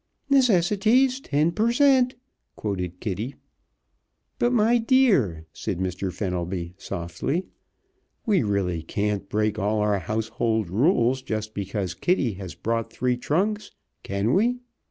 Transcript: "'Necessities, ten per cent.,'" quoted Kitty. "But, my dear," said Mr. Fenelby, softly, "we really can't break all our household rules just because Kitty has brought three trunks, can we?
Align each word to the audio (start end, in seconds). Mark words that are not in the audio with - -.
"'Necessities, 0.31 1.19
ten 1.19 1.51
per 1.51 1.71
cent.,'" 1.71 2.15
quoted 2.55 2.99
Kitty. 2.99 3.35
"But, 4.39 4.51
my 4.51 4.79
dear," 4.79 5.45
said 5.53 5.77
Mr. 5.77 6.11
Fenelby, 6.11 6.73
softly, 6.79 7.45
"we 8.25 8.41
really 8.41 8.81
can't 8.81 9.29
break 9.29 9.59
all 9.59 9.77
our 9.77 9.99
household 9.99 10.71
rules 10.71 11.21
just 11.21 11.53
because 11.53 11.93
Kitty 11.93 12.31
has 12.33 12.55
brought 12.55 12.91
three 12.91 13.15
trunks, 13.15 13.69
can 14.01 14.33
we? 14.33 14.61